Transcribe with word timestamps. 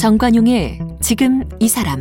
정관용의 0.00 0.78
지금 1.02 1.44
이 1.58 1.68
사람 1.68 2.00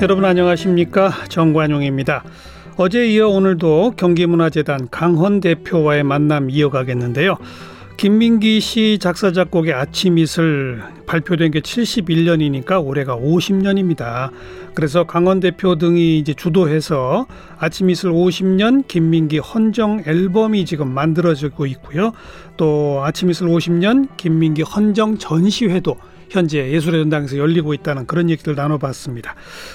여러분 0.00 0.24
안녕하십니까 0.24 1.10
정관용입니다. 1.28 2.22
어제 2.76 3.04
이어 3.08 3.30
오늘도 3.30 3.94
경기문화재단 3.96 4.90
강헌 4.92 5.40
대표와의 5.40 6.04
만남 6.04 6.50
이어가겠는데요. 6.50 7.36
김민기 8.00 8.60
씨 8.60 8.96
작사 8.98 9.30
작곡의 9.30 9.74
아침 9.74 10.16
이슬 10.16 10.82
발표된 11.04 11.50
게 11.50 11.60
71년이니까 11.60 12.82
올해가 12.82 13.14
50년입니다. 13.14 14.30
그래서 14.72 15.04
강원 15.04 15.38
대표 15.38 15.76
등이 15.76 16.18
이제 16.18 16.32
주도해서 16.32 17.26
아침 17.58 17.90
이슬 17.90 18.10
50년 18.10 18.88
김민기 18.88 19.36
헌정 19.36 20.02
앨범이 20.06 20.64
지금 20.64 20.88
만들어지고 20.94 21.66
있고요. 21.66 22.12
또 22.56 23.02
아침 23.04 23.28
이슬 23.28 23.46
50년 23.48 24.16
김민기 24.16 24.62
헌정 24.62 25.18
전시회도 25.18 25.94
현재 26.30 26.72
예술의 26.72 27.02
전당에서 27.02 27.36
열리고 27.36 27.74
있다는 27.74 28.06
그런 28.06 28.30
얘기들 28.30 28.54
나눠봤습니다. 28.54 29.34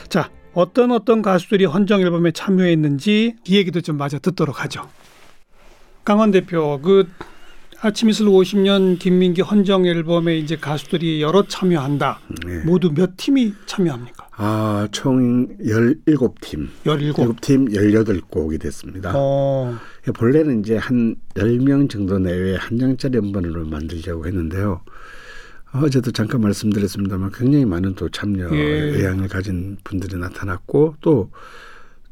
자, 0.10 0.32
어떤 0.56 0.90
어떤 0.90 1.22
가수들이 1.22 1.66
헌정 1.66 2.02
앨범에 2.02 2.32
참여했는지 2.32 3.36
이 3.46 3.56
얘기도 3.56 3.82
좀 3.82 3.98
마저 3.98 4.18
듣도록 4.18 4.64
하죠. 4.64 4.90
강원 6.04 6.32
대표, 6.32 6.80
그 6.82 7.08
아침 7.82 8.10
이슬 8.10 8.26
50년 8.26 8.98
김민기 9.00 9.42
헌정 9.42 9.86
앨범에 9.86 10.38
이제 10.38 10.56
가수들이 10.56 11.22
여러 11.22 11.46
참여한다. 11.48 12.20
네. 12.46 12.64
모두 12.66 12.92
몇 12.94 13.18
팀이 13.18 13.54
참여합니까? 13.66 14.30
아, 14.38 14.88
총 14.92 15.48
17팀. 15.60 16.68
17. 16.86 17.14
17팀 17.14 17.74
18곡이 17.74 18.60
됐습니다. 18.60 19.12
어, 19.16 19.78
본래는 20.14 20.62
이제 20.62 20.78
한 20.78 21.16
10명 21.36 21.90
정도 21.90 22.18
내외 22.20 22.56
한 22.56 22.80
장짜리 22.80 23.18
음반으로 23.18 23.66
만들려고 23.66 24.26
했는데요. 24.26 24.82
어제도 25.74 26.12
잠깐 26.12 26.42
말씀드렸습니다만 26.42 27.32
굉장히 27.34 27.66
많은 27.66 27.96
또 27.96 28.08
참여 28.08 28.50
예. 28.54 28.58
의향을 28.58 29.28
가진 29.28 29.78
분들이 29.84 30.18
나타났고 30.18 30.96
또 31.02 31.32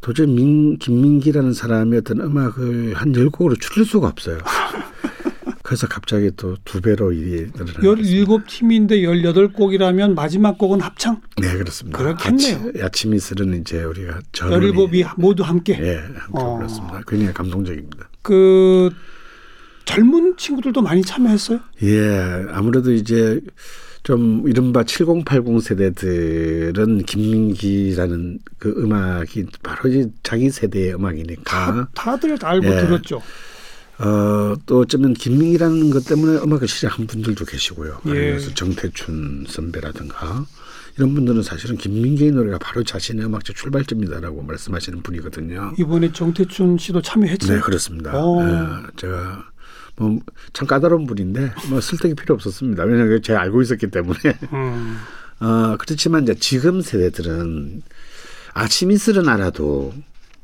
도저히 0.01 0.27
민, 0.27 0.77
김민기라는 0.77 1.53
사람의 1.53 1.99
어떤 1.99 2.19
음악을 2.19 2.93
한 2.93 3.13
10곡으로 3.13 3.59
줄일 3.59 3.85
수가 3.85 4.09
없어요. 4.09 4.39
그래서 5.73 5.87
갑자기 5.87 6.29
또 6.35 6.55
두 6.65 6.81
배로 6.81 7.11
일이 7.11 7.47
늘어나고 7.55 7.81
17팀인데 7.81 8.91
18곡이라면 9.01 10.13
마지막 10.13 10.57
곡은 10.59 10.81
합창? 10.81 11.19
네 11.41 11.51
그렇습니다. 11.57 11.97
그렇겠네요. 11.97 12.71
아침 12.83 13.13
이슬은 13.15 13.59
이제 13.59 13.83
우리가 13.83 14.19
17이 14.33 15.09
모두 15.17 15.41
함께. 15.41 15.77
예, 15.81 15.95
함께 15.95 16.19
어. 16.31 16.57
그렇습니다. 16.57 17.01
굉장히 17.07 17.33
감동적입니다. 17.33 18.07
그 18.21 18.91
젊은 19.85 20.37
친구들도 20.37 20.81
많이 20.83 21.01
참여했어요? 21.01 21.59
예, 21.81 22.45
아무래도 22.51 22.93
이제 22.93 23.41
좀 24.03 24.43
이른바 24.47 24.83
7080 24.83 25.59
세대들은 25.61 27.03
김민기라는 27.03 28.39
그 28.59 28.69
음악이 28.77 29.47
바로 29.63 29.89
이제 29.89 30.07
자기 30.21 30.49
세대의 30.51 30.93
음악이니까 30.95 31.43
다, 31.43 31.89
다들 31.95 32.37
알고 32.41 32.65
예. 32.67 32.81
들었죠. 32.81 33.21
어, 33.99 34.55
또 34.65 34.79
어쩌면 34.79 35.13
김민기라는 35.13 35.89
것 35.91 36.05
때문에 36.05 36.39
음악을 36.41 36.67
시작한 36.67 37.05
분들도 37.07 37.45
계시고요. 37.45 38.01
예. 38.07 38.09
그래서 38.09 38.53
정태춘 38.53 39.45
선배라든가 39.47 40.45
이런 40.97 41.13
분들은 41.15 41.41
사실은 41.43 41.77
김민기의 41.77 42.31
노래가 42.31 42.57
바로 42.59 42.83
자신의 42.83 43.25
음악적 43.25 43.55
출발점이다라고 43.55 44.41
말씀하시는 44.43 45.01
분이거든요. 45.03 45.73
이번에 45.77 46.11
정태춘 46.11 46.77
씨도 46.77 47.01
참여했어요. 47.01 47.55
네, 47.57 47.61
그렇습니다. 47.61 48.17
오. 48.17 48.41
예, 48.43 48.57
제가 48.97 49.45
뭐 49.95 50.19
참 50.53 50.67
까다로운 50.67 51.05
분인데 51.05 51.51
뭐 51.69 51.81
쓸데기 51.81 52.15
필요 52.15 52.35
없었습니다. 52.35 52.83
왜냐하면 52.83 53.21
제가 53.21 53.41
알고 53.41 53.61
있었기 53.61 53.87
때문에. 53.87 54.19
음. 54.53 54.97
어, 55.39 55.75
그렇지만 55.77 56.23
이제 56.23 56.35
지금 56.35 56.81
세대들은 56.81 57.81
아침 58.53 58.91
이슬은 58.91 59.27
알아도 59.27 59.93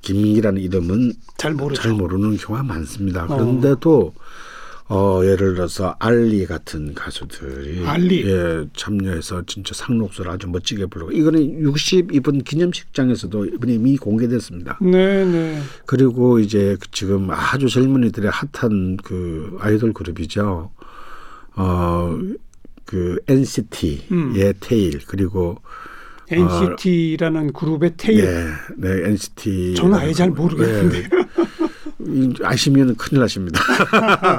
김민기라는 0.01 0.61
이름은 0.61 1.13
잘 1.37 1.53
모르죠. 1.53 1.81
잘 1.81 1.93
모르는 1.93 2.37
경우가 2.37 2.63
많습니다. 2.63 3.27
그런데도 3.27 4.13
어, 4.91 5.21
예를 5.23 5.53
들어서 5.53 5.95
알리 5.99 6.47
같은 6.47 6.95
가수들이 6.95 7.85
알리. 7.85 8.27
예, 8.27 8.65
참여해서 8.75 9.43
진짜 9.45 9.75
상록수를 9.75 10.31
아주 10.31 10.47
멋지게 10.47 10.87
부르고 10.87 11.11
이거는 11.11 11.61
62분 11.61 12.43
기념식장에서도 12.43 13.45
이번에 13.45 13.73
이미 13.73 13.97
공개됐습니다. 13.97 14.79
네, 14.81 15.25
네. 15.25 15.61
그리고 15.85 16.39
이제 16.39 16.75
그 16.79 16.89
지금 16.89 17.29
아주 17.29 17.69
젊은이들의 17.69 18.31
핫한 18.31 18.97
그 18.97 19.57
아이돌 19.59 19.93
그룹이죠. 19.93 20.71
어, 21.55 22.19
그 22.85 23.19
NCT의 23.27 24.01
음. 24.11 24.53
테일 24.59 25.01
그리고 25.05 25.61
NCT라는 26.31 27.53
그룹의 27.53 27.93
테일. 27.97 28.25
네, 28.25 28.45
네 28.77 29.09
NCT. 29.09 29.75
저는 29.75 29.97
아예 29.97 30.13
잘 30.13 30.29
모르겠는데. 30.29 31.09
이- 32.07 32.33
아시면 32.43 32.95
큰일 32.95 33.19
나십니다. 33.21 33.59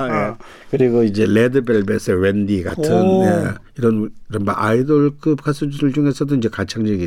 예. 0.08 0.34
그리고 0.70 1.02
이제 1.04 1.26
레드벨벳의 1.26 2.22
wendy 2.22 2.62
같은 2.62 2.90
오. 3.02 3.24
예, 3.24 3.54
이런 3.76 4.10
이런 4.30 4.44
뭐 4.44 4.54
아이돌급 4.56 5.42
가수들 5.42 5.92
중에서도 5.92 6.34
이제 6.36 6.48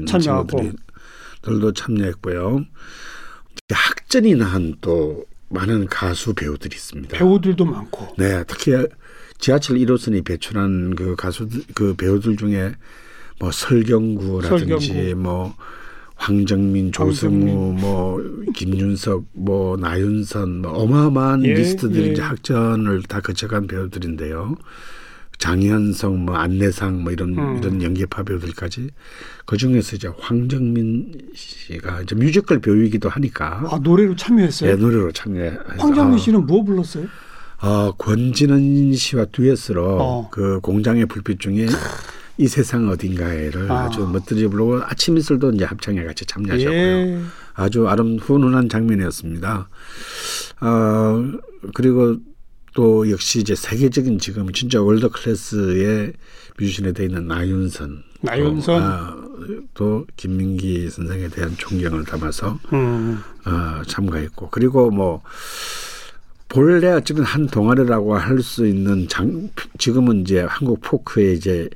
참여하고. 0.05 0.61
친구들도 1.41 1.73
참여했고요. 1.73 2.66
학전이 3.72 4.35
난 4.35 4.75
또 4.81 5.25
많은 5.49 5.88
가수 5.88 6.33
배우들이 6.33 6.75
있습니다. 6.75 7.17
배우들도 7.17 7.63
많고. 7.66 8.16
네, 8.17 8.43
특히 8.47 8.73
지하철 9.39 9.77
1호선이 9.77 10.23
배출한 10.25 10.95
그 10.95 11.16
가수들 11.16 11.61
그 11.75 11.95
배우들 11.95 12.38
중에 12.38 12.73
뭐 13.43 13.51
설경구라든지 13.51 14.87
설경구. 14.87 15.15
뭐 15.21 15.53
황정민, 16.15 16.93
조승우, 16.93 17.33
황정민. 17.33 17.81
뭐 17.81 18.23
김윤석, 18.55 19.25
뭐 19.33 19.75
나윤선, 19.75 20.61
뭐 20.61 20.71
어마어마한 20.71 21.45
예, 21.45 21.53
리스트들이 21.53 22.07
예. 22.07 22.11
이제 22.13 22.21
학전을 22.21 23.03
다 23.03 23.19
거쳐간 23.19 23.67
배우들인데요. 23.67 24.55
장현성, 25.39 26.23
뭐 26.25 26.35
안내상, 26.35 27.03
뭐 27.03 27.11
이런 27.11 27.37
음. 27.37 27.57
이런 27.57 27.81
연기파 27.83 28.23
배우들까지 28.23 28.91
그 29.45 29.57
중에서 29.57 29.97
이제 29.97 30.09
황정민 30.17 31.11
씨가 31.35 32.03
이제 32.03 32.15
뮤지컬 32.15 32.61
배우이기도 32.61 33.09
하니까 33.09 33.67
아, 33.69 33.77
노래로 33.83 34.15
참여했어요. 34.15 34.69
예, 34.71 34.75
노래로 34.75 35.11
참여. 35.11 35.51
황정민 35.79 36.17
씨는 36.17 36.45
뭐 36.45 36.63
불렀어요? 36.63 37.07
어, 37.61 37.91
권진원 37.97 38.93
씨와 38.93 39.25
듀엣으로 39.33 39.97
어. 39.99 40.29
그 40.31 40.61
공장의 40.61 41.07
불빛 41.07 41.41
중에 41.41 41.67
이 42.43 42.47
세상 42.49 42.89
어딘가에를 42.89 43.71
아. 43.71 43.85
아. 43.85 43.89
주 43.89 44.01
멋들이 44.05 44.45
부르고 44.47 44.81
아침 44.83 45.17
이슬도 45.17 45.51
이제 45.51 45.63
합창에 45.63 46.03
같이 46.03 46.25
참여하셨고요. 46.25 46.77
예. 46.77 47.19
아주 47.53 47.87
아름 47.87 48.17
훈훈한 48.17 48.67
장면이었습니다. 48.67 49.69
어, 50.59 51.31
그리고 51.73 52.17
또 52.73 53.09
역시 53.09 53.39
이제 53.39 53.55
세계적인 53.55 54.19
지금 54.19 54.51
진짜 54.51 54.81
world 54.81 55.07
class의 55.07 56.11
뮤지션에 56.59 56.91
되어 56.91 57.05
있는 57.05 57.27
나윤선. 57.27 58.03
나윤선. 58.21 58.79
또, 58.79 58.85
아, 58.85 59.15
또 59.73 60.05
김민기 60.17 60.89
선생에 60.89 61.29
대한 61.29 61.55
존경을 61.57 62.03
담아서 62.03 62.59
음. 62.73 63.19
어, 63.45 63.83
참가했고 63.87 64.49
그리고 64.49 64.91
뭐 64.91 65.21
본래 66.49 66.91
어쩌면 66.91 67.23
한 67.23 67.47
동아리라고 67.47 68.17
할 68.17 68.41
수 68.41 68.67
있는 68.67 69.07
장 69.07 69.49
지금은 69.77 70.21
이제 70.21 70.41
한국 70.41 70.81
포크의 70.81 71.37
이제 71.37 71.69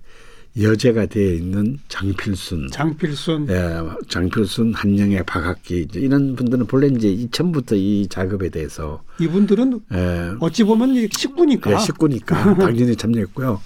여제가 0.61 1.05
되어 1.05 1.33
있는 1.33 1.79
장필순, 1.87 2.69
장필순. 2.71 3.47
예, 3.49 3.79
장필순, 4.09 4.73
한영애, 4.73 5.23
박학기 5.23 5.87
이런 5.93 6.35
분들은 6.35 6.65
본래 6.67 6.87
이제 6.87 7.09
이전부터 7.09 7.75
이 7.75 8.07
작업에 8.09 8.49
대해서 8.49 9.03
이분들은 9.19 9.81
예, 9.93 10.31
어찌 10.39 10.63
보면 10.63 10.95
이 10.95 11.07
식구니까. 11.15 11.73
예, 11.73 11.77
식구니까 11.79 12.55
당연히 12.55 12.95
참여했고요. 12.97 13.61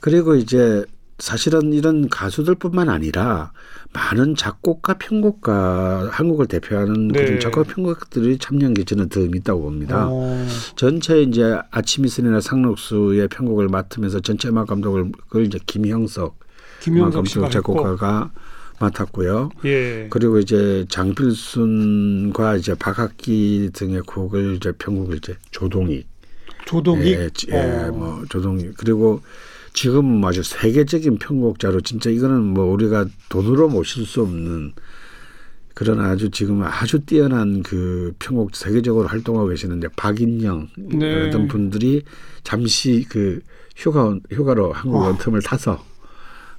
그리고 0.00 0.34
이제 0.34 0.84
사실은 1.18 1.72
이런 1.72 2.08
가수들뿐만 2.08 2.88
아니라 2.88 3.52
많은 3.92 4.34
작곡가, 4.34 4.94
편곡가, 4.94 6.08
한국을 6.10 6.46
대표하는 6.46 7.08
네. 7.08 7.24
그런 7.24 7.40
작곡가, 7.40 7.72
편곡가들이 7.74 8.38
참여한 8.38 8.74
게 8.74 8.84
저는 8.84 9.08
더 9.08 9.20
있다고 9.20 9.62
봅니다. 9.62 10.08
어. 10.10 10.46
전체 10.74 11.22
이제 11.22 11.58
아침 11.70 12.04
이슬이나 12.04 12.40
상록수의 12.40 13.28
편곡을 13.28 13.68
맡으면서 13.68 14.20
전체 14.20 14.48
음악 14.48 14.66
감독을 14.68 15.12
그걸 15.28 15.44
이제 15.44 15.58
김형석 15.66 16.36
씨가 16.80 17.02
감독. 17.42 17.50
작곡가가 17.50 18.30
맡았고요. 18.80 19.50
예. 19.66 20.08
그리고 20.10 20.38
이제 20.40 20.84
장필순과 20.88 22.56
이제 22.56 22.74
박학기 22.74 23.70
등의 23.72 24.00
곡을 24.02 24.56
이제 24.56 24.72
편곡을 24.72 25.18
이제 25.18 25.36
조동익 25.52 26.08
조동익. 26.66 27.06
예, 27.06 27.30
지- 27.32 27.46
예, 27.50 27.56
어. 27.56 27.92
뭐 27.92 28.24
조동익 28.28 28.74
그리고 28.76 29.20
지금 29.72 30.24
아주 30.24 30.42
세계적인 30.42 31.18
편곡자로 31.18 31.80
진짜 31.80 32.10
이거는 32.10 32.42
뭐 32.42 32.64
우리가 32.66 33.06
돈으로 33.28 33.68
모실 33.68 34.04
수 34.04 34.22
없는 34.22 34.72
그런 35.74 36.00
아주 36.00 36.30
지금 36.30 36.62
아주 36.62 37.00
뛰어난 37.00 37.62
그 37.62 38.14
편곡 38.18 38.54
세계적으로 38.54 39.08
활동하고 39.08 39.48
계시는데 39.48 39.88
박인영 39.96 40.68
네. 40.76 41.28
어떤 41.28 41.48
분들이 41.48 42.02
잠시 42.44 43.06
그 43.08 43.40
휴가 43.76 44.14
휴가로 44.30 44.72
한국 44.72 44.98
와. 44.98 45.12
원텀을 45.12 45.42
타서 45.44 45.82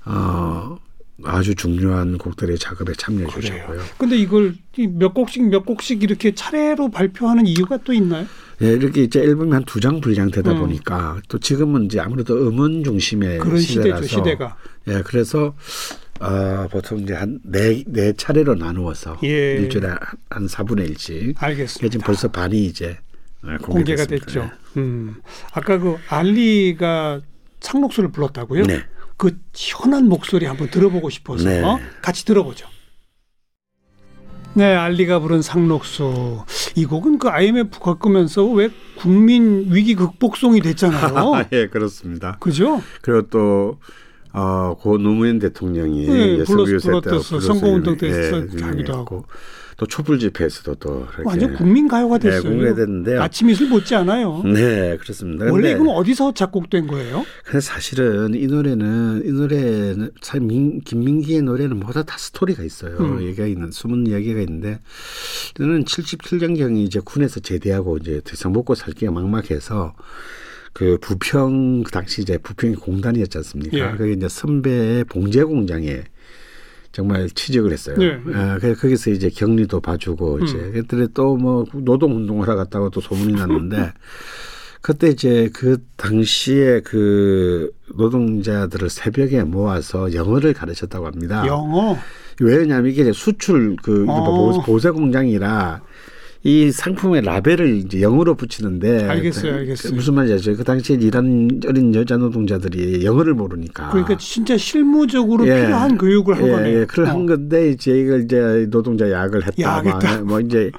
어 0.05 0.79
아주 1.23 1.53
중요한 1.55 2.17
곡들의 2.17 2.57
작업에 2.57 2.93
참여해 2.93 3.27
주셨고요. 3.39 3.81
근데 3.97 4.17
이걸 4.17 4.55
이몇 4.77 5.13
곡씩 5.13 5.47
몇 5.49 5.65
곡씩 5.65 6.01
이렇게 6.03 6.33
차례로 6.33 6.89
발표하는 6.89 7.45
이유가 7.45 7.77
또 7.77 7.93
있나요? 7.93 8.25
예, 8.61 8.73
이렇게 8.73 9.03
이제 9.03 9.19
앨범이 9.21 9.51
한 9.51 9.63
두 9.65 9.79
장 9.79 10.01
분량 10.01 10.31
되다 10.31 10.51
음. 10.53 10.59
보니까 10.59 11.21
또 11.27 11.37
지금은 11.37 11.85
이제 11.85 11.99
아무래도 11.99 12.35
음원 12.47 12.83
중심의 12.83 13.39
시대라서 13.59 14.03
시대가. 14.07 14.57
예, 14.87 15.01
그래서 15.05 15.55
아 16.19 16.67
보통 16.71 16.99
이제 16.99 17.13
한네네 17.13 18.13
차례로 18.17 18.55
나누어서 18.55 19.19
예. 19.23 19.55
일주일에 19.57 19.87
한- 19.87 19.97
한 20.29 20.47
4분의 20.47 20.91
1씩. 20.93 21.35
알겠습니다. 21.37 21.91
지금 21.91 22.05
벌써 22.05 22.27
반이 22.29 22.65
이제 22.65 22.97
예, 23.47 23.57
공개가. 23.57 24.05
됐죠. 24.05 24.49
음. 24.77 25.15
아까 25.53 25.77
그 25.77 25.95
알리가 26.09 27.21
상록수를 27.59 28.11
불렀다고요? 28.11 28.63
네. 28.63 28.83
그 29.17 29.37
시원한 29.53 30.07
목소리 30.09 30.45
한번 30.45 30.69
들어보고 30.69 31.09
싶어서 31.09 31.47
네. 31.47 31.61
같이 32.01 32.25
들어보죠. 32.25 32.67
네, 34.55 34.75
알리가 34.75 35.19
부른 35.19 35.41
상록수. 35.41 36.43
이 36.75 36.85
곡은 36.85 37.17
그 37.17 37.27
IMF 37.29 37.79
겪으면서 37.79 38.45
왜 38.45 38.69
국민 38.97 39.73
위기 39.73 39.95
극복송이 39.95 40.61
됐잖아요. 40.61 41.45
예, 41.53 41.67
그렇습니다. 41.67 42.37
그죠? 42.39 42.81
그리고 43.01 43.27
또 43.29 43.79
어, 44.31 44.75
고 44.79 44.97
노무현 44.97 45.39
대통령이 45.39 46.05
네, 46.07 46.33
이제 46.35 46.43
불렀- 46.43 46.65
때 46.65 46.77
불렀었어. 46.77 47.01
불렀어요. 47.01 47.39
선거운동 47.41 47.97
때 47.97 48.07
예. 48.09 48.61
하기도 48.63 48.93
하고. 48.93 49.25
또 49.77 49.85
촛불 49.85 50.19
집회에서도 50.19 50.75
또 50.75 51.07
이렇게 51.15 51.23
완전 51.25 51.53
국민 51.55 51.87
가요가 51.87 52.17
네, 52.17 52.29
됐어요. 52.29 52.49
공개됐는데요. 52.51 53.21
아침 53.21 53.49
이슬 53.49 53.67
못지 53.67 53.95
않아요. 53.95 54.41
네, 54.43 54.97
그렇습니다. 54.97 55.45
원래 55.51 55.71
이건 55.71 55.87
어디서 55.89 56.33
작곡된 56.33 56.87
거예요? 56.87 57.25
근데 57.43 57.59
사실은 57.59 58.33
이 58.35 58.45
노래는 58.47 59.23
이 59.25 59.31
노래는 59.31 60.11
참 60.21 60.47
민- 60.47 60.81
김민기의 60.81 61.41
노래는 61.41 61.79
모두 61.79 62.03
다 62.03 62.17
스토리가 62.17 62.63
있어요. 62.63 62.97
음. 62.97 63.21
얘기가 63.23 63.45
있는 63.47 63.71
숨은 63.71 64.07
이야기가 64.07 64.39
있는데 64.41 64.79
저는 65.55 65.85
77년경이 65.85 66.85
이제 66.85 66.99
군에서 67.03 67.39
제대하고 67.39 67.97
이제 67.97 68.21
더 68.23 68.31
이상 68.33 68.53
먹고 68.53 68.75
살기가 68.75 69.11
막막해서 69.11 69.93
그 70.73 70.97
부평 71.01 71.83
그 71.83 71.91
당시 71.91 72.21
이제 72.21 72.37
부평이 72.37 72.75
공단이었지 72.75 73.37
않습니까? 73.39 73.77
예. 73.77 73.97
거기 73.97 74.13
이제 74.13 74.27
선배의 74.27 75.03
봉제 75.05 75.43
공장에 75.43 76.03
정말 76.93 77.27
취직을 77.27 77.71
했어요. 77.71 77.97
네. 77.97 78.19
아, 78.35 78.57
그래서 78.59 78.79
거기서 78.79 79.09
이제 79.09 79.29
격리도 79.29 79.81
봐주고 79.81 80.39
이제 80.41 80.55
음. 80.55 80.71
그랬더니 80.71 81.07
또뭐 81.13 81.65
노동 81.73 82.15
운동을 82.15 82.47
하러 82.47 82.55
갔다고 82.55 82.91
또 82.91 83.01
소문이 83.01 83.33
났는데 83.33 83.91
그때 84.81 85.09
이제 85.09 85.49
그 85.53 85.77
당시에 85.97 86.81
그 86.81 87.71
노동자들을 87.95 88.89
새벽에 88.89 89.43
모아서 89.43 90.13
영어를 90.13 90.53
가르쳤다고 90.53 91.07
합니다. 91.07 91.43
영어. 91.47 91.97
왜냐하면 92.39 92.91
이게 92.91 93.01
이제 93.01 93.11
수출 93.11 93.75
그 93.81 94.05
어. 94.07 94.61
보세 94.63 94.91
공장이라 94.91 95.81
이 96.45 96.71
상품의 96.71 97.21
라벨을 97.21 97.77
이제 97.77 98.01
영어로 98.01 98.35
붙이는데 98.35 99.07
알겠어요, 99.07 99.53
그 99.53 99.57
알겠어요. 99.59 99.93
무슨 99.93 100.15
말인지 100.15 100.33
아죠? 100.33 100.57
그 100.57 100.65
당시에 100.65 100.97
일한 100.97 101.61
어린 101.65 101.95
여자 101.95 102.17
노동자들이 102.17 103.05
영어를 103.05 103.33
모르니까 103.33 103.91
그러니까 103.91 104.17
진짜 104.17 104.57
실무적으로 104.57 105.47
예. 105.47 105.61
필요한 105.61 105.97
교육을 105.97 106.35
한 106.35 106.47
예, 106.47 106.51
거네요. 106.51 106.79
예, 106.81 106.85
그걸 106.85 107.05
어. 107.05 107.09
한 107.09 107.25
건데 107.25 107.69
이제 107.69 107.97
이걸 107.97 108.23
이제 108.23 108.67
노동자 108.69 109.09
야학을 109.09 109.47
했다. 109.47 109.61
야학했다. 109.61 110.17
막, 110.17 110.25
뭐 110.25 110.39
이제 110.41 110.69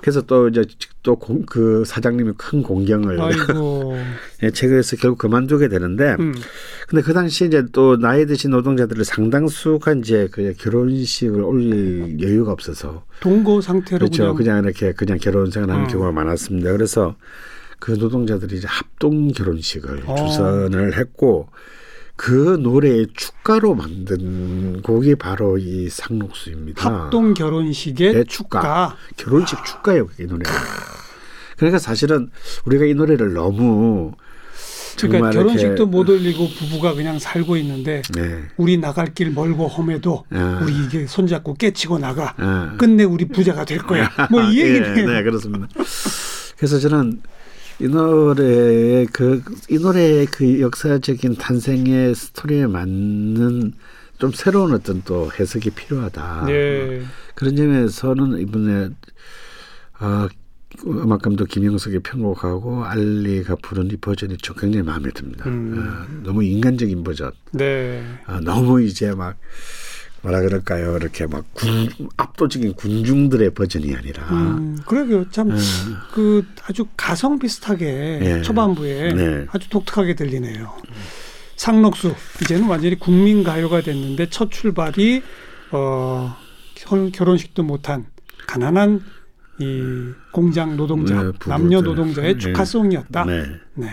그래서 0.00 0.22
또 0.22 0.46
이제 0.48 0.64
또그 1.02 1.84
사장님이 1.84 2.32
큰 2.36 2.62
공경을 2.62 3.20
아이고. 3.20 3.96
예, 4.44 4.50
체결해서 4.52 4.96
결국 4.96 5.18
그만두게 5.18 5.68
되는데 5.68 6.16
음. 6.20 6.32
근데 6.88 7.02
그 7.02 7.12
당시에 7.12 7.48
이제 7.48 7.66
또 7.70 7.98
나이 7.98 8.24
드신 8.24 8.50
노동자들을 8.50 9.04
상당수가 9.04 9.92
이제 9.94 10.26
그 10.32 10.54
결혼식을 10.56 11.42
올릴 11.42 12.18
여유가 12.18 12.50
없어서 12.52 13.04
동거 13.20 13.60
상태로 13.60 13.98
그렇죠. 13.98 14.34
그냥, 14.34 14.62
그냥 14.62 14.64
이렇게 14.64 14.92
그냥 14.92 15.18
결혼 15.18 15.50
생활하는 15.50 15.84
어. 15.84 15.86
경우가 15.88 16.12
많았습니다. 16.12 16.72
그래서 16.72 17.14
그 17.78 17.90
노동자들이 17.92 18.56
이제 18.56 18.66
합동 18.66 19.28
결혼식을 19.28 20.04
어. 20.06 20.16
주선을 20.16 20.96
했고 20.96 21.48
그 22.16 22.58
노래의 22.62 23.08
축가로 23.12 23.74
만든 23.74 24.80
곡이 24.80 25.16
바로 25.16 25.58
이 25.58 25.90
상록수입니다. 25.90 27.04
합동 27.04 27.34
결혼식의 27.34 28.12
네, 28.14 28.24
축가. 28.24 28.60
축가. 28.60 28.96
결혼식 29.18 29.62
축가예요, 29.62 30.08
이 30.18 30.24
노래가. 30.24 30.50
그러니까 31.58 31.78
사실은 31.78 32.30
우리가 32.64 32.86
이 32.86 32.94
노래를 32.94 33.34
너무 33.34 34.12
그러니까 35.06 35.30
결혼식도 35.30 35.86
못 35.86 36.08
올리고 36.08 36.48
부부가 36.48 36.94
그냥 36.94 37.18
살고 37.18 37.56
있는데 37.58 38.02
네. 38.14 38.42
우리 38.56 38.78
나갈 38.78 39.14
길 39.14 39.30
멀고 39.30 39.68
험해도 39.68 40.24
아. 40.30 40.60
우리 40.62 40.72
이게 40.84 41.06
손잡고 41.06 41.54
깨치고 41.54 41.98
나가. 41.98 42.34
아. 42.38 42.74
끝내 42.78 43.04
우리 43.04 43.26
부자가 43.26 43.64
될 43.64 43.78
거야. 43.78 44.10
뭐이 44.30 44.58
예, 44.58 44.74
얘기네요. 44.74 45.10
네, 45.10 45.22
그렇습니다. 45.22 45.68
그래서 46.56 46.78
저는 46.80 47.20
이 47.80 47.86
노래의 47.86 49.06
그, 49.12 49.42
이 49.70 49.78
노래의 49.78 50.26
그 50.26 50.60
역사적인 50.60 51.36
탄생의 51.36 52.14
스토리에 52.14 52.66
맞는 52.66 53.72
좀 54.18 54.32
새로운 54.32 54.72
어떤 54.72 55.02
또 55.04 55.30
해석이 55.38 55.70
필요하다. 55.70 56.44
네. 56.46 57.02
그런 57.36 57.54
점에서는 57.54 58.40
이번에, 58.40 58.88
어, 60.00 60.28
음악 60.86 61.22
감독 61.22 61.48
김영석이 61.48 62.00
편곡하고 62.00 62.84
알리가 62.84 63.56
부른 63.62 63.90
이 63.90 63.96
버전이 63.96 64.36
좀 64.38 64.54
굉장히 64.58 64.84
마음에 64.84 65.10
듭니다. 65.10 65.44
음. 65.46 65.78
어, 65.78 66.22
너무 66.24 66.44
인간적인 66.44 67.02
버전. 67.04 67.32
네. 67.52 68.04
아, 68.26 68.38
너무 68.40 68.82
이제 68.82 69.12
막 69.14 69.36
뭐라 70.22 70.40
그럴까요? 70.40 70.96
이렇게 70.96 71.26
막 71.26 71.44
군, 71.54 71.88
압도적인 72.16 72.74
군중들의 72.74 73.50
버전이 73.54 73.94
아니라 73.94 74.24
음, 74.30 74.78
그러게요. 74.86 75.30
참, 75.30 75.50
어, 75.52 75.54
그 76.12 76.44
아주 76.64 76.86
가성 76.96 77.38
비슷하게 77.38 78.18
예. 78.22 78.42
초반부에 78.42 79.12
네. 79.14 79.46
아주 79.50 79.68
독특하게 79.70 80.16
들리네요. 80.16 80.72
상록수 81.56 82.14
이제는 82.42 82.68
완전히 82.68 82.98
국민 82.98 83.42
가요가 83.42 83.80
됐는데 83.80 84.28
첫 84.30 84.50
출발이 84.50 85.22
어 85.72 86.36
결- 86.74 87.10
결혼식도 87.10 87.62
못한 87.64 88.06
가난한 88.46 89.02
이 89.60 90.12
공장 90.30 90.76
노동자 90.76 91.22
네. 91.22 91.32
남녀 91.46 91.80
노동자의 91.80 92.34
네. 92.34 92.38
축하송이었다. 92.38 93.24
네. 93.24 93.44
네, 93.74 93.88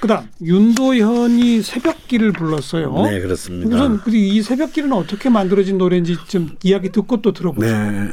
그다음 0.00 0.28
윤도현이 0.40 1.62
새벽길을 1.62 2.32
불렀어요. 2.32 2.92
네 3.02 3.20
그렇습니다. 3.20 3.74
우선 3.74 4.00
그이 4.00 4.42
새벽길은 4.42 4.92
어떻게 4.92 5.28
만들어진 5.28 5.78
노래인지 5.78 6.16
좀 6.28 6.50
이야기 6.62 6.90
듣고 6.90 7.22
또 7.22 7.32
들어보죠. 7.32 7.66
네, 7.66 8.10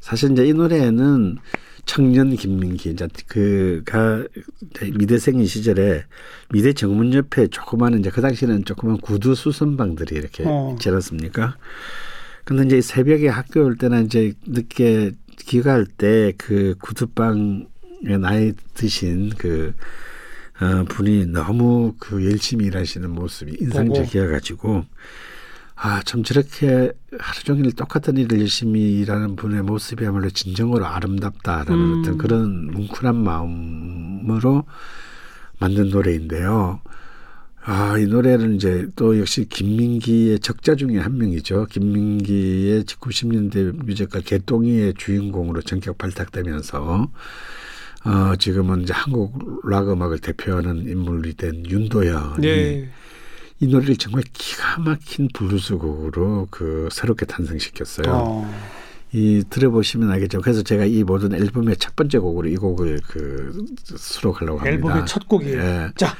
사실 0.00 0.32
이제 0.32 0.46
이 0.46 0.52
노래는 0.52 1.38
청년 1.84 2.36
김민기 2.36 2.90
이제 2.90 3.08
그가 3.26 4.24
미대생인 4.94 5.46
시절에 5.46 6.04
미대 6.50 6.72
정문 6.72 7.12
옆에 7.12 7.48
조그마한 7.48 7.98
이제 7.98 8.10
그 8.10 8.20
당시에는 8.20 8.64
조그만 8.64 8.98
구두 8.98 9.34
수선방들이 9.34 10.14
이렇게 10.14 10.44
어. 10.46 10.72
있지 10.74 10.88
않았습니까? 10.90 11.56
근데 12.44 12.64
이제 12.64 12.80
새벽에 12.80 13.28
학교 13.28 13.64
올 13.64 13.76
때나 13.76 14.00
이제 14.00 14.34
늦게 14.46 15.12
귀가할 15.46 15.86
때 15.86 16.32
그 16.38 16.74
구두방에 16.80 17.66
나이 18.20 18.52
드신 18.74 19.30
그 19.38 19.74
어, 20.60 20.84
분이 20.84 21.26
너무 21.26 21.94
그 21.98 22.24
열심히 22.24 22.66
일하시는 22.66 23.10
모습이 23.10 23.56
인상적이어가지고 23.60 24.84
아 25.74 26.00
참 26.04 26.22
저렇게 26.22 26.92
하루 27.18 27.42
종일 27.44 27.72
똑같은 27.72 28.16
일을 28.16 28.38
열심히 28.40 29.00
일하는 29.00 29.34
분의 29.34 29.62
모습이야말로 29.62 30.30
진정으로 30.30 30.86
아름답다라는 30.86 31.72
음. 31.72 32.00
어떤 32.00 32.18
그런 32.18 32.66
뭉클한 32.70 33.16
마음으로 33.16 34.64
만든 35.58 35.90
노래인데요. 35.90 36.80
아, 37.64 37.96
이 37.96 38.06
노래는 38.06 38.56
이제 38.56 38.88
또 38.96 39.18
역시 39.18 39.48
김민기의 39.48 40.40
적자 40.40 40.74
중에 40.74 40.98
한 40.98 41.16
명이죠. 41.16 41.66
김민기의 41.66 42.84
90년대 42.84 43.84
뮤지컬 43.84 44.22
개똥이의 44.22 44.94
주인공으로 44.98 45.62
전격 45.62 45.96
발탁되면서 45.96 47.08
어, 48.04 48.36
지금은 48.36 48.82
이제 48.82 48.92
한국 48.92 49.60
락 49.64 49.88
음악을 49.88 50.18
대표하는 50.18 50.88
인물이 50.88 51.34
된 51.34 51.64
윤도현이 51.64 52.40
네. 52.40 52.88
이 53.60 53.66
노래를 53.68 53.96
정말 53.96 54.24
기가 54.32 54.78
막힌 54.78 55.28
블루스 55.32 55.76
곡으로 55.76 56.48
그 56.50 56.88
새롭게 56.90 57.26
탄생시켰어요. 57.26 58.06
어. 58.08 58.54
이 59.12 59.44
들어보시면 59.48 60.10
알겠죠. 60.10 60.40
그래서 60.40 60.62
제가 60.62 60.84
이 60.84 61.04
모든 61.04 61.32
앨범의 61.32 61.76
첫 61.76 61.94
번째 61.94 62.18
곡으로 62.18 62.48
이 62.48 62.56
곡을 62.56 62.98
그 63.06 63.66
수록하려고 63.84 64.58
합니다. 64.58 64.74
앨범의 64.74 65.06
첫 65.06 65.28
곡이에요. 65.28 65.60
예. 65.60 65.88
자, 65.94 66.16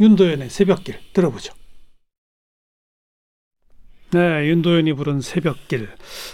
윤도현의 0.00 0.50
새벽길 0.50 0.96
들어보죠. 1.12 1.54
네, 4.12 4.48
윤도현이 4.48 4.92
부른 4.92 5.20
새벽길. 5.20 5.88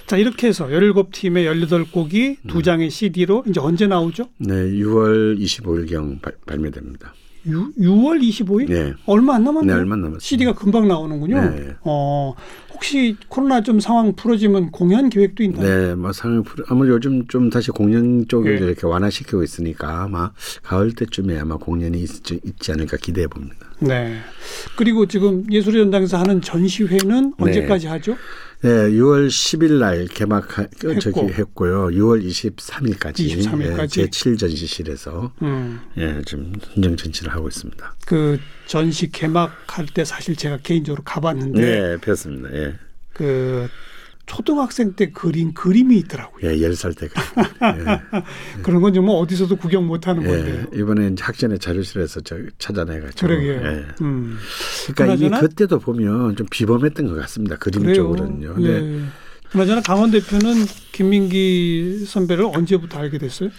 자, 0.07 0.19
이렇게 0.19 0.49
해서 0.49 0.67
17팀의 0.67 1.47
18곡이 1.67 2.37
두 2.47 2.59
음. 2.59 2.63
장의 2.63 2.91
CD로 2.91 3.43
이제 3.49 3.59
언제 3.59 3.87
나오죠? 3.87 4.29
네, 4.37 4.55
6월 4.55 5.39
25일경 5.41 6.21
발매됩니다. 6.45 7.15
유, 7.47 7.73
6월 7.79 8.21
25일? 8.23 8.69
네. 8.69 8.93
얼마 9.07 9.35
안 9.37 9.45
남았네요. 9.45 9.75
네, 9.75 9.81
얼마 9.81 9.95
안 9.95 10.01
남았습니다. 10.03 10.25
CD가 10.25 10.55
금방 10.55 10.89
나오는군요. 10.89 11.41
네. 11.41 11.75
어, 11.83 12.35
혹시 12.73 13.17
코로나 13.29 13.63
좀 13.63 13.81
상황 13.81 14.15
풀어지면 14.15 14.71
공연 14.71 15.09
계획도 15.11 15.43
있나요? 15.43 15.63
네, 15.89 15.95
뭐 15.95 16.13
상을 16.13 16.43
풀- 16.43 16.65
아마 16.69 16.87
요즘 16.87 17.27
좀 17.29 17.51
다시 17.51 17.71
공연 17.71 18.27
쪽을 18.29 18.59
네. 18.61 18.67
이렇게 18.67 18.87
완화시키고 18.87 19.43
있으니까 19.43 20.03
아마 20.05 20.33
가을 20.63 20.93
때쯤에 20.93 21.39
아마 21.39 21.57
공연이 21.57 22.03
있, 22.03 22.11
있지 22.31 22.73
않을까 22.73 22.97
기대해 22.99 23.27
봅니다. 23.27 23.57
네. 23.81 24.17
그리고 24.77 25.07
지금 25.07 25.45
예술의 25.51 25.85
전당에서 25.85 26.19
하는 26.19 26.41
전시회는 26.43 27.35
네. 27.39 27.45
언제까지 27.45 27.87
하죠? 27.87 28.17
네, 28.63 28.69
6월 28.69 29.29
10일 29.29 29.79
날 29.79 30.07
개막 30.07 30.59
했고. 30.59 30.99
저기 30.99 31.21
했고요. 31.33 31.87
6월 31.87 32.23
23일까지 32.23 33.15
23일 33.15 33.77
까지? 33.77 33.95
제 34.03 34.09
7 34.11 34.37
전시실에서 34.37 35.33
음. 35.43 35.81
예, 35.97 36.21
지금 36.27 36.53
현장 36.75 36.97
전시를 36.97 37.33
하고 37.33 37.49
있습니다. 37.49 37.95
그 38.07 38.39
전시 38.67 39.11
개막할 39.11 39.87
때 39.95 40.05
사실 40.05 40.37
제가 40.37 40.59
개인적으로 40.63 41.03
가봤는데 41.05 41.61
네, 41.61 41.97
폈습니다. 41.99 42.53
예. 42.55 42.75
그 43.15 43.67
초등학생 44.31 44.93
때 44.93 45.11
그린 45.11 45.53
그림이 45.55 45.97
있더라고요. 45.99 46.49
예, 46.49 46.57
10살 46.59 46.97
때. 46.97 47.07
예. 47.09 48.21
그런 48.63 48.81
건 48.81 48.95
정말 48.95 49.17
어디서도 49.17 49.57
구경 49.57 49.89
못 49.89 50.07
하는 50.07 50.23
예, 50.23 50.29
건데. 50.29 50.67
이번에 50.79 51.09
이제 51.09 51.25
학전의 51.25 51.59
자료실에서 51.59 52.21
저 52.21 52.37
찾아내가지고. 52.59 53.27
그러게요. 53.27 53.53
예. 53.55 53.85
음. 54.03 54.39
그러니까 54.95 55.15
이게 55.17 55.29
그나저나- 55.29 55.41
그때도 55.41 55.81
보면 55.81 56.37
좀 56.37 56.47
비범했던 56.49 57.09
것 57.09 57.15
같습니다. 57.23 57.57
그림 57.57 57.83
그래요. 57.83 57.97
쪽으로는요. 57.97 58.55
예. 58.69 59.01
그나저나 59.51 59.81
강원 59.81 60.13
대표는 60.13 60.65
김민기 60.93 62.05
선배를 62.07 62.45
언제부터 62.55 63.01
알게 63.01 63.19
됐어요? 63.19 63.51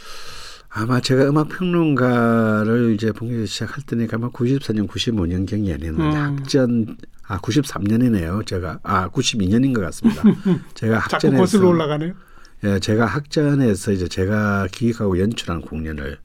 아마 0.73 1.01
제가 1.01 1.27
음악 1.29 1.49
평론가를 1.49 2.93
이제 2.95 3.11
본격적으로 3.11 3.45
시작할 3.45 3.83
때니까 3.85 4.15
아마 4.15 4.29
94년, 4.29 4.87
95년 4.87 5.45
경이 5.45 5.71
아니었는데 5.73 6.17
음. 6.17 6.37
학전 6.37 6.97
아 7.27 7.39
93년이네요. 7.39 8.45
제가 8.45 8.79
아 8.83 9.09
92년인 9.09 9.75
것 9.75 9.81
같습니다. 9.81 10.23
제가 10.73 10.99
학전에서 10.99 11.41
거슬러 11.41 11.67
올라가네요. 11.69 12.13
예, 12.63 12.79
제가 12.79 13.05
학전에서 13.05 13.91
이제 13.91 14.07
제가 14.07 14.67
기획하고 14.71 15.19
연출한 15.19 15.61
공연을 15.61 16.17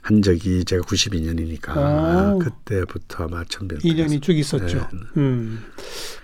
한 0.00 0.22
적이 0.22 0.64
제가 0.64 0.82
92년이니까 0.82 2.36
오. 2.36 2.38
그때부터 2.38 3.24
아마 3.24 3.44
뵀던 3.44 3.82
2년이 3.82 4.22
쭉 4.22 4.38
있었죠. 4.38 4.88
네. 4.90 5.00
음. 5.18 5.62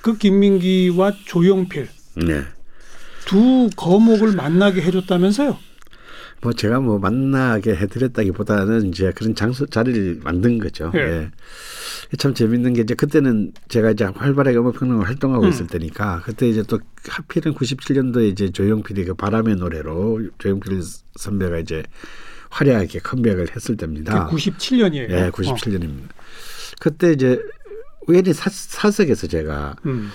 그 0.01 0.17
김민기와 0.17 1.13
조용필 1.27 1.89
네. 2.17 2.45
두 3.27 3.69
거목을 3.77 4.33
만나게 4.33 4.81
해줬다면서요? 4.81 5.59
뭐 6.43 6.53
제가 6.53 6.81
뭐 6.81 6.99
만나게 6.99 7.75
해드렸다기보다는 7.75 8.89
이제 8.89 9.13
그런 9.15 9.35
장소 9.35 9.67
자리를 9.67 10.21
만든 10.23 10.59
거죠. 10.59 10.93
예. 10.95 11.01
예. 11.01 11.31
참 12.19 12.35
재밌는 12.35 12.75
게 12.75 12.83
이제 12.83 12.95
그때는 12.95 13.53
제가 13.69 13.91
이제 13.91 14.05
활발하게 14.05 14.59
음악 14.59 14.75
평론을 14.75 15.09
활동하고 15.09 15.45
음. 15.45 15.49
있을 15.49 15.67
때니까 15.67 16.23
그때 16.25 16.49
이제 16.49 16.63
또 16.63 16.79
하필은 17.09 17.55
97년도에 17.55 18.31
이제 18.31 18.51
조용필이 18.51 19.05
그 19.05 19.15
바람의 19.15 19.57
노래로 19.57 20.29
조용필 20.39 20.83
선배가 21.17 21.59
이제 21.59 21.83
화려하게 22.51 23.01
컴백을 23.01 23.55
했을 23.55 23.77
때입니다. 23.77 24.29
97년이에요. 24.29 25.11
예, 25.11 25.31
97년입니다. 25.31 26.09
그때 26.79 27.13
이제 27.13 27.41
우연히 28.07 28.33
사, 28.33 28.51
사석에서 28.51 29.27
제가 29.27 29.77
음. 29.87 30.11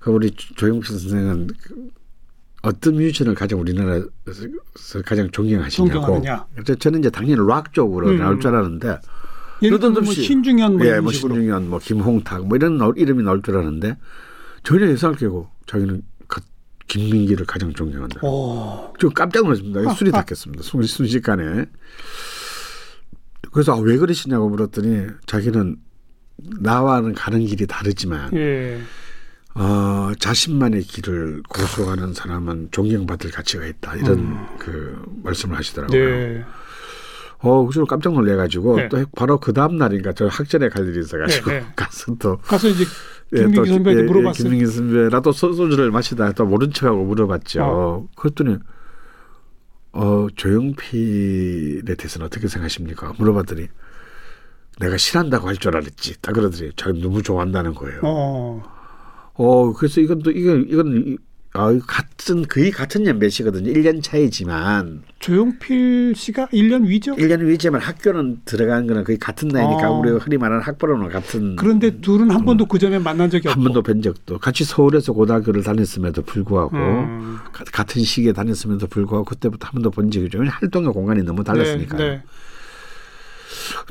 그 0.00 0.10
우리 0.10 0.30
조용필 0.30 0.86
선생은 0.86 1.48
그 1.62 1.88
어떤 2.64 2.94
뮤지션을 2.94 3.34
가장 3.34 3.60
우리나라에서 3.60 4.08
가장 5.04 5.30
존경하시냐고. 5.30 6.22
그래서 6.54 6.74
저는 6.78 7.00
이제 7.00 7.10
당연히 7.10 7.46
락 7.46 7.72
쪽으로 7.74 8.08
음. 8.08 8.18
나올 8.18 8.40
줄 8.40 8.54
알았는데 8.54 8.98
들면 9.60 9.92
뭐 9.92 10.12
신중현 10.12 10.76
뭐 10.78 10.86
예, 10.86 11.00
뭐. 11.00 11.12
신중현, 11.12 11.68
뭐 11.68 11.78
김홍탁 11.78 12.46
뭐 12.46 12.56
이런 12.56 12.78
이름이 12.96 13.22
나올 13.22 13.42
줄 13.42 13.56
알았는데 13.56 13.96
전혀 14.62 14.86
예상을 14.88 15.16
깨고 15.16 15.48
자기는 15.66 16.02
가- 16.26 16.40
김민기를 16.88 17.44
가장 17.46 17.72
존경한다. 17.74 18.26
오. 18.26 18.92
저 18.98 19.08
깜짝 19.10 19.44
놀랐습니다. 19.44 19.92
술이 19.94 20.10
닦였습니다. 20.10 20.62
순- 20.62 20.82
순식간에. 20.82 21.66
그래서 23.52 23.74
아, 23.74 23.78
왜 23.78 23.96
그러시냐고 23.98 24.48
물었더니 24.48 25.06
자기는 25.26 25.76
나와는 26.60 27.14
가는 27.14 27.44
길이 27.46 27.66
다르지만 27.66 28.34
예. 28.34 28.80
어, 29.54 30.12
자신만의 30.18 30.82
길을 30.82 31.42
고수하는 31.48 32.12
사람은 32.12 32.68
존경받을 32.72 33.30
가치가 33.30 33.64
있다. 33.66 33.94
이런 33.96 34.18
음. 34.18 34.46
그 34.58 35.00
말씀을 35.22 35.56
하시더라고요. 35.56 36.04
네. 36.10 36.44
어, 37.38 37.64
그래서 37.66 37.84
깜짝 37.84 38.14
놀래가지고 38.14 38.76
네. 38.76 38.88
또 38.88 39.04
바로 39.14 39.38
그 39.38 39.52
다음 39.52 39.76
날인가 39.76 40.12
저 40.14 40.26
학전에 40.26 40.68
갈 40.70 40.88
일이 40.88 41.00
있어가지고 41.00 41.50
네, 41.50 41.60
네. 41.60 41.66
가서 41.76 42.14
또 42.18 42.38
가서 42.38 42.68
이제 42.68 42.84
예, 43.34 43.38
김민기 43.38 43.56
또 43.56 43.64
선배한테 43.66 44.00
예, 44.00 44.04
예, 44.04 44.08
물어봤어요. 44.10 44.42
김민기 44.50 44.66
선배라 44.66 45.20
또 45.20 45.30
소- 45.32 45.52
소주를 45.52 45.90
마시다가 45.90 46.32
또 46.32 46.46
모른 46.46 46.72
척하고 46.72 47.04
물어봤죠. 47.04 47.62
어. 47.62 48.08
그랬더니 48.16 48.56
어 49.92 50.26
조용필에 50.34 51.94
대해서는 51.94 52.26
어떻게 52.26 52.48
생각하십니까? 52.48 53.12
물어봤더니 53.18 53.68
내가 54.80 54.96
싫어한다고 54.96 55.46
할 55.46 55.56
줄 55.58 55.76
알았지. 55.76 56.20
다 56.22 56.32
그러더니 56.32 56.72
자기 56.76 57.00
너무 57.00 57.22
좋아한다는 57.22 57.74
거예요. 57.74 58.00
어, 58.02 58.62
어. 59.34 59.72
그래서 59.72 60.00
이건 60.00 60.20
또 60.22 60.30
이건 60.30 60.66
이건 60.68 61.04
이- 61.06 61.16
아, 61.56 61.72
같은 61.86 62.42
거의 62.48 62.72
같은 62.72 63.06
연배시거든요. 63.06 63.72
1년 63.72 64.02
차이지만 64.02 65.02
조용필 65.20 66.14
씨가 66.16 66.46
1년 66.46 66.84
위죠? 66.88 67.14
1년 67.14 67.46
위지만 67.46 67.80
학교는 67.80 68.40
들어간 68.44 68.88
거는 68.88 69.04
거의 69.04 69.18
같은 69.18 69.46
나이니까 69.48 69.88
어. 69.88 70.00
우리가 70.00 70.18
흔히 70.18 70.36
말하는 70.36 70.64
학번은 70.64 71.08
같은 71.10 71.54
그런데 71.54 72.00
둘은 72.00 72.32
한 72.32 72.44
번도 72.44 72.66
그 72.66 72.80
전에 72.80 72.98
만난 72.98 73.30
적이 73.30 73.46
없고. 73.48 73.60
한 73.60 73.62
번도 73.64 73.82
뵌 73.82 74.02
적도 74.02 74.38
같이 74.38 74.64
서울에서 74.64 75.12
고등학교를 75.12 75.62
다녔음에도 75.62 76.22
불구하고 76.22 76.76
음. 76.76 77.38
가- 77.52 77.62
같은 77.72 78.02
시기에 78.02 78.32
다녔음에도 78.32 78.88
불구하고 78.88 79.24
그때부터 79.24 79.66
한 79.68 79.74
번도 79.74 79.92
본 79.92 80.10
적이 80.10 80.26
없죠. 80.26 80.42
활동의 80.44 80.92
공간이 80.92 81.22
너무 81.22 81.44
달랐으니까요. 81.44 81.98
네, 81.98 82.08
네. 82.16 82.22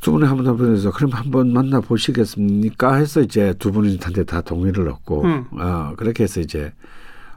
두 0.01 0.11
분이 0.11 0.25
한번더 0.25 0.55
보내서 0.55 0.91
그럼 0.91 1.11
한번 1.11 1.53
만나 1.53 1.79
보시겠습니까? 1.79 2.95
해서 2.95 3.21
이제 3.21 3.53
두 3.59 3.71
분한테 3.71 4.23
다 4.23 4.41
동의를 4.41 4.87
얻고 4.89 5.23
음. 5.23 5.45
어, 5.59 5.93
그렇게 5.97 6.23
해서 6.23 6.39
이제 6.41 6.71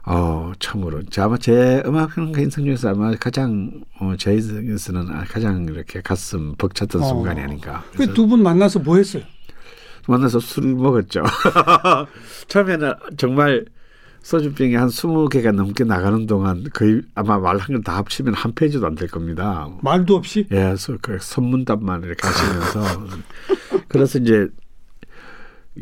어, 0.05 0.53
처음으로 0.59 1.03
저 1.09 1.23
아마 1.23 1.37
제 1.37 1.81
음악 1.85 2.15
평론가 2.15 2.39
인생 2.41 2.63
중에서 2.65 2.89
아마 2.91 3.11
가장 3.15 3.71
어, 3.99 4.13
제 4.17 4.33
인생에서는 4.33 5.05
가장 5.25 5.65
이렇게 5.69 6.01
가슴 6.01 6.55
벅찼던 6.57 7.01
어. 7.01 7.05
순간이 7.05 7.41
아닌가. 7.41 7.83
그 7.95 8.13
두 8.13 8.25
분 8.27 8.41
만나서 8.41 8.79
뭐 8.79 8.95
했어요? 8.97 9.23
만나서 10.07 10.39
술을 10.39 10.75
먹었죠. 10.75 11.23
처음에는 12.47 12.93
정말 13.17 13.65
소주병이 14.27 14.75
한 14.75 14.89
20개가 14.89 15.53
넘게 15.53 15.85
나가는 15.85 16.25
동안 16.25 16.65
거의 16.73 17.01
아마 17.15 17.39
말한걸다 17.39 17.95
합치면 17.95 18.33
한 18.33 18.53
페이지도 18.53 18.85
안 18.85 18.93
될 18.95 19.07
겁니다. 19.07 19.69
말도 19.81 20.15
없이? 20.17 20.45
예, 20.51 20.55
그래서 20.65 20.97
그 21.01 21.17
선문답만 21.21 22.03
이렇게 22.03 22.27
하시면서 22.27 23.07
그래서 23.87 24.19
이제 24.19 24.49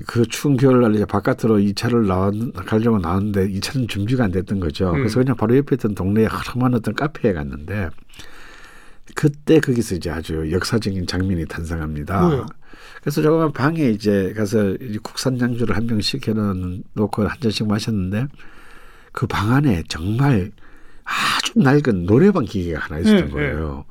그 0.05 0.27
추운 0.27 0.57
겨울날 0.57 0.93
이제 0.93 1.05
바깥으로 1.05 1.57
이 1.57 1.73
차를 1.73 2.05
나왔 2.05 2.35
가려고 2.67 2.99
나왔는데 2.99 3.49
이 3.49 3.59
차는 3.61 3.87
준비가 3.87 4.25
안 4.25 4.31
됐던 4.31 4.59
거죠. 4.59 4.89
음. 4.91 4.97
그래서 4.97 5.19
그냥 5.19 5.35
바로 5.35 5.57
옆에 5.57 5.73
있던 5.75 5.95
동네에 5.95 6.25
허름한 6.25 6.75
어떤 6.75 6.93
카페에 6.93 7.33
갔는데 7.33 7.89
그때 9.13 9.59
거기서 9.59 9.95
이제 9.95 10.09
아주 10.09 10.51
역사적인 10.51 11.05
장면이 11.07 11.45
탄생합니다. 11.45 12.21
뭐요? 12.21 12.45
그래서 13.01 13.21
조그만 13.21 13.53
방에 13.53 13.89
이제 13.89 14.33
가서 14.35 14.71
이제 14.75 14.97
국산 15.03 15.39
양주를 15.39 15.75
한 15.75 15.85
병 15.85 16.01
시켜 16.01 16.33
놓고 16.33 17.27
한 17.27 17.37
잔씩 17.39 17.67
마셨는데 17.67 18.27
그 19.11 19.27
방 19.27 19.53
안에 19.53 19.83
정말 19.87 20.51
아주 21.03 21.53
낡은 21.59 22.05
노래방 22.07 22.45
기계가 22.45 22.79
하나 22.79 22.99
있었던 22.99 23.25
네, 23.27 23.31
거예요. 23.31 23.85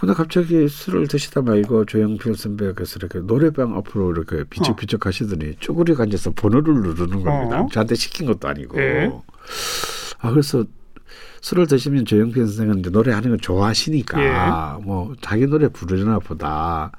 근데 0.00 0.14
갑자기 0.14 0.68
술을 0.68 1.08
드시다 1.08 1.42
말고 1.42 1.84
조영필 1.86 2.36
선배가 2.36 2.74
그래서 2.74 2.98
이렇게 3.00 3.18
노래방 3.18 3.74
앞으로 3.76 4.12
이렇게 4.12 4.44
비쩍비쩍 4.48 5.04
하시더니 5.04 5.56
쪼그리고 5.58 6.04
앉아서 6.04 6.30
번호를 6.36 6.74
누르는 6.74 7.24
겁니다. 7.24 7.62
어. 7.62 7.68
저한테 7.72 7.96
시킨 7.96 8.26
것도 8.28 8.46
아니고. 8.46 8.76
네. 8.76 9.10
아 10.20 10.30
그래서 10.30 10.64
술을 11.40 11.66
드시면 11.66 12.04
조영필 12.04 12.44
선생은 12.46 12.80
이제 12.80 12.90
노래하는 12.90 13.30
걸 13.30 13.38
좋아하시니까 13.38 14.20
예. 14.78 14.84
뭐 14.84 15.14
자기 15.20 15.46
노래 15.46 15.68
부르나 15.68 16.18
보다 16.18 16.92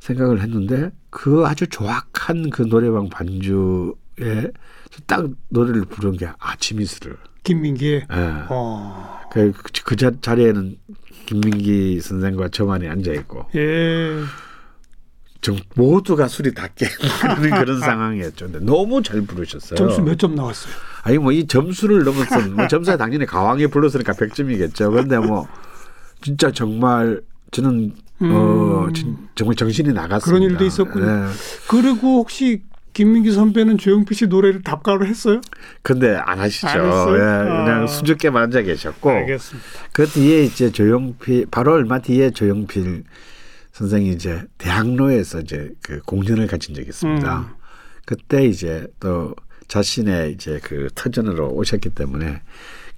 생각을 0.00 0.40
했는데 0.40 0.90
그 1.10 1.44
아주 1.46 1.66
조악한 1.66 2.50
그 2.50 2.68
노래방 2.68 3.08
반주에 3.08 4.52
딱 5.06 5.28
노래를 5.48 5.84
부른 5.84 6.16
게 6.16 6.28
아침 6.38 6.80
이슬을. 6.80 7.16
김민기의. 7.42 8.06
예. 8.12 8.44
어. 8.48 9.20
그, 9.32 9.52
그 9.84 9.96
자, 9.96 10.10
자리에는 10.20 10.78
김민기 11.26 12.00
선생과 12.00 12.48
저만이 12.48 12.88
앉아 12.88 13.12
있고 13.12 13.46
예. 13.54 14.22
좀 15.46 15.56
모두가 15.76 16.26
술이 16.26 16.54
다 16.54 16.66
깨는 16.74 17.50
그런, 17.60 17.78
상황이었죠. 17.80 18.50
근데 18.50 18.58
너무 18.64 19.00
잘 19.00 19.20
부르셨어요. 19.22 19.76
점수 19.76 20.02
몇 20.02 20.18
점 20.18 20.34
나왔어요? 20.34 20.72
아니 21.04 21.18
뭐 21.18 21.30
이 21.30 21.46
점수를 21.46 22.02
넘어선 22.02 22.56
뭐 22.56 22.66
점수가 22.66 22.96
당연히 22.96 23.26
가왕이 23.26 23.68
불렀으니까 23.68 24.12
100점이겠죠. 24.14 24.90
근데 24.92 25.18
뭐 25.18 25.46
진짜 26.20 26.50
정말 26.50 27.20
저는 27.52 27.92
어 28.22 28.86
음. 28.88 28.92
진- 28.92 29.16
정말 29.36 29.54
정신이 29.54 29.92
나갔습니다. 29.92 30.24
그런 30.24 30.42
일도 30.42 30.64
있었군요. 30.64 31.06
예. 31.06 31.26
그리고 31.68 32.16
혹시 32.18 32.62
김민기 32.92 33.30
선배는 33.30 33.78
조용필 33.78 34.16
씨 34.16 34.26
노래를 34.26 34.62
답가로 34.62 35.06
했어요? 35.06 35.40
근데 35.82 36.16
안 36.16 36.40
하시죠. 36.40 36.66
안? 36.66 36.76
예, 36.76 37.20
아. 37.22 37.64
그냥 37.64 37.86
수줍게만 37.86 38.42
앉아 38.44 38.62
계셨고 38.62 39.10
알겠습니다. 39.10 39.68
그 39.92 40.06
뒤에 40.06 40.42
이제 40.42 40.72
조용필 40.72 41.46
바로 41.52 41.74
얼마 41.74 42.00
뒤에 42.00 42.30
조용필 42.30 43.04
선생이 43.76 44.10
이제 44.12 44.42
대학로에서 44.56 45.40
이제 45.40 45.70
그 45.82 46.00
공연을 46.06 46.46
가진 46.46 46.74
적이 46.74 46.88
있습니다. 46.88 47.40
음. 47.40 47.46
그때 48.06 48.46
이제 48.46 48.86
또 49.00 49.34
자신의 49.68 50.32
이제 50.32 50.58
그 50.62 50.88
터전으로 50.94 51.50
오셨기 51.50 51.90
때문에 51.90 52.40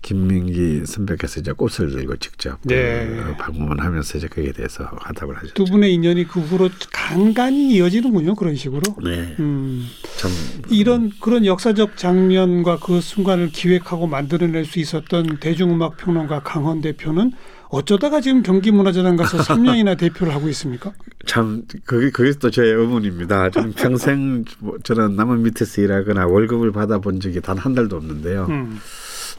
김민기 0.02 0.86
선배께서 0.86 1.40
이제 1.40 1.50
꽃을 1.50 1.90
들고 1.90 2.18
직접 2.18 2.60
네. 2.62 3.08
그 3.08 3.34
방문하면서 3.36 4.18
이제 4.18 4.28
거기에 4.28 4.52
대해서 4.52 4.84
화답을 5.00 5.36
하셨죠. 5.38 5.54
두 5.54 5.64
분의 5.64 5.92
인연이 5.94 6.24
그 6.28 6.38
후로 6.38 6.70
간간히 6.92 7.72
이어지는군요. 7.74 8.36
그런 8.36 8.54
식으로. 8.54 8.82
네, 9.02 9.34
음. 9.40 9.84
참 10.16 10.30
이런 10.70 11.10
그런 11.20 11.44
역사적 11.44 11.96
장면과 11.96 12.78
그 12.78 13.00
순간을 13.00 13.48
기획하고 13.48 14.06
만들어낼 14.06 14.64
수 14.64 14.78
있었던 14.78 15.38
대중음악 15.40 15.96
평론가 15.96 16.44
강헌 16.44 16.82
대표는 16.82 17.32
어쩌다가 17.70 18.20
지금 18.20 18.42
경기문화재단 18.42 19.16
가서 19.16 19.38
3년이나 19.44 19.96
대표를 19.98 20.34
하고 20.34 20.48
있습니까? 20.48 20.92
참 21.26 21.64
그게 21.84 22.10
그게 22.10 22.32
또 22.38 22.50
저의 22.50 22.72
의문입니다. 22.72 23.50
저는 23.50 23.72
평생 23.76 24.44
뭐 24.60 24.78
저는 24.82 25.16
남은 25.16 25.42
밑에서 25.42 25.82
일하거나 25.82 26.26
월급을 26.26 26.72
받아본 26.72 27.20
적이 27.20 27.40
단 27.40 27.58
한 27.58 27.74
달도 27.74 27.96
없는데요. 27.96 28.46
음. 28.48 28.78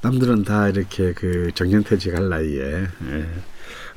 남들은 0.01 0.43
다 0.43 0.69
이렇게 0.69 1.13
그 1.13 1.51
정년퇴직할 1.55 2.29
나이에 2.29 2.61
예, 3.09 3.25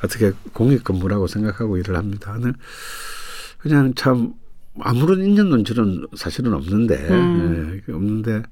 어떻게 0.03 0.33
공익 0.53 0.83
근무라고 0.85 1.27
생각하고 1.27 1.77
일을 1.77 1.97
합니다. 1.97 2.37
그냥 3.59 3.93
참 3.95 4.33
아무런 4.81 5.23
인연 5.23 5.51
논지는 5.51 6.07
사실은 6.17 6.55
없는데 6.55 7.09
음. 7.11 7.81
예, 7.89 7.93
없는데 7.93 8.43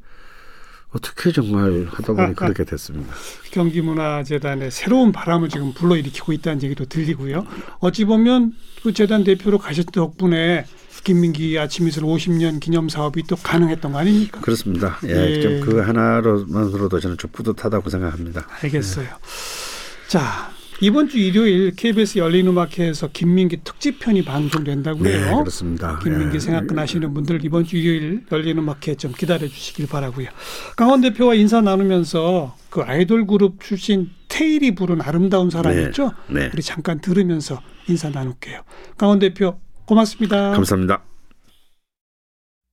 어떻게 0.93 1.31
정말 1.31 1.87
하다 1.89 2.13
보니 2.15 2.35
그렇게 2.35 2.65
됐습니다. 2.65 3.15
경기문화재단의 3.53 4.71
새로운 4.71 5.13
바람을 5.13 5.49
지금 5.49 5.73
불러일으키고 5.73 6.33
있다는 6.33 6.63
얘기도 6.63 6.85
들리고요. 6.85 7.47
어찌 7.79 8.05
보면 8.05 8.55
그 8.83 8.93
재단 8.93 9.23
대표로 9.25 9.59
가셨던 9.59 9.93
덕분에 9.93 10.65
김민기 11.05 11.59
아침이슬 11.59 12.03
50년 12.03 12.61
기념 12.61 12.89
사업이 12.89 13.23
또 13.25 13.37
가능했던 13.37 13.93
거 13.93 13.99
아닙니까? 13.99 14.41
그렇습니다. 14.41 14.99
예. 15.07 15.11
예, 15.11 15.41
좀그 15.41 15.79
하나로만으로도 15.79 17.01
저는 17.01 17.17
좀 17.17 17.31
뿌듯하다고 17.33 17.89
생각합니다. 17.89 18.47
알겠어요. 18.63 19.09
자 20.09 20.51
이번 20.83 21.09
주 21.09 21.19
일요일 21.19 21.73
KBS 21.77 22.19
열린 22.19 22.47
음악회에서 22.47 23.09
김민기 23.09 23.59
특집편이 23.63 24.25
방송된다고 24.25 25.03
네, 25.05 25.19
해요. 25.19 25.39
그렇습니다. 25.39 25.99
김민기 25.99 26.37
예. 26.37 26.41
생각나 26.41 26.83
하시는 26.83 27.13
분들 27.13 27.45
이번 27.45 27.65
주 27.65 27.77
일요일 27.77 28.25
열린 28.33 28.59
음악회 28.59 28.95
좀 28.95 29.13
기다려 29.13 29.47
주시길 29.47 29.89
바라고요. 29.89 30.29
강원 30.77 31.03
대표와 31.03 31.35
인사 31.35 31.61
나누면서 31.61 32.57
그 32.71 32.81
아이돌 32.81 33.27
그룹 33.27 33.61
출신 33.61 34.09
테일이 34.29 34.75
부른 34.75 35.03
아름다운 35.03 35.51
사랑이었죠. 35.51 36.13
네, 36.29 36.41
네. 36.41 36.51
우리 36.55 36.63
잠깐 36.63 37.01
들으면서 37.01 37.61
인사 37.87 38.09
나눌게요. 38.09 38.63
강원 38.97 39.19
대표 39.19 39.61
고맙습니다. 39.85 40.53
감사합니다. 40.53 41.10